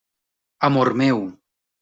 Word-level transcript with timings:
Amor 0.67 0.89
meu! 1.01 1.19